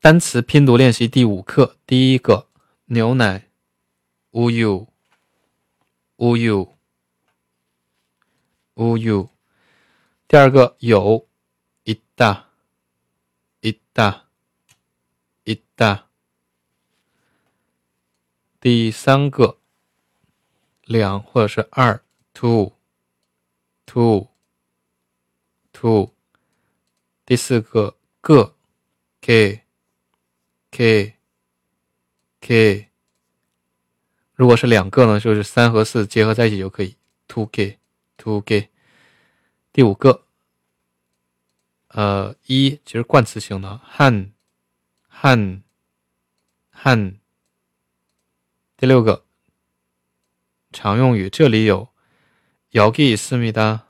[0.00, 2.48] 单词拼读练习第五课，第一个
[2.86, 3.50] 牛奶
[4.32, 4.88] ，uyu，uyu，uyu。
[10.26, 11.28] 第二个有
[11.84, 12.44] ，ita，ita，ita。
[18.58, 19.58] 第三个
[20.84, 22.64] 两或者是二，two，two，two。
[27.26, 28.54] 第四个个
[29.20, 29.66] ，k。
[30.79, 31.15] k
[32.41, 32.89] k，
[34.33, 36.95] 如果是两个呢，就是三和四结合在一起就可以
[37.27, 37.79] two k
[38.17, 38.69] two k。
[39.71, 40.25] 第五个，
[41.89, 44.31] 呃，一其实冠词性的汉
[45.07, 45.63] 汉
[46.69, 47.19] 汉。
[48.77, 49.25] 第六个
[50.71, 51.89] 常用语，这里有
[52.73, 53.85] 여기있습니다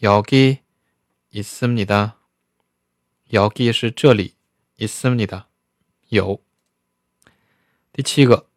[0.00, 0.60] 여기있습니다
[3.32, 4.36] 여기是这里
[4.76, 5.45] 있습니다
[6.09, 6.41] 有。
[7.91, 8.49] 第七个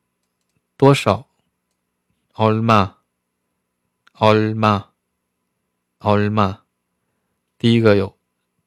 [0.77, 1.29] 多少？
[2.35, 2.99] 奥尔玛
[4.13, 4.93] 奥尔玛
[5.99, 6.63] 奥尔玛
[7.59, 8.17] 第一个有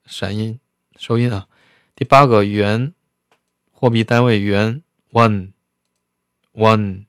[0.05, 0.59] 闪音
[0.97, 1.47] 收音啊。
[1.95, 2.93] 第八个元
[3.71, 5.53] 货币单位元 one
[6.51, 7.05] one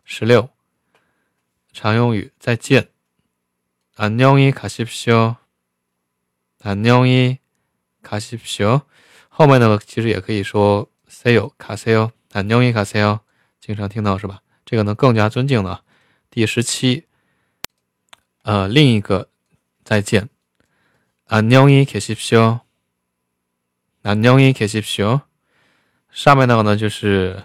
[0.04, 0.50] 十六，
[1.72, 2.90] 常用语再见，
[3.96, 5.36] 안녕히가십시 오，
[6.60, 8.82] 안녕히가십시 오。
[9.30, 12.10] 后面呢，其实也可以说 say 요， 卡 say 요。
[12.32, 13.20] 안녕히가세 요，
[13.60, 14.42] 经常听到是吧？
[14.64, 15.84] 这个呢更加尊敬的。
[16.30, 17.06] 第十七，
[18.42, 19.28] 呃，另一个
[19.84, 20.28] 再见，
[21.28, 22.60] 안녕히계십시 오，
[24.02, 25.20] 안녕히계십시 오。
[26.10, 27.44] 上面那个呢就是，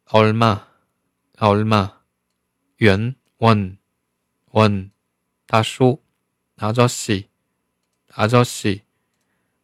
[0.05, 2.01] 얼마얼마
[2.77, 3.77] 元 one
[4.51, 4.91] one
[5.47, 6.03] 大叔
[6.57, 7.25] 아저씨아저씨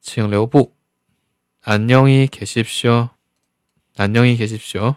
[0.00, 0.72] 请留步。
[1.62, 3.10] 안녕히계십시 오。
[3.96, 4.96] 안녕히계십시 오。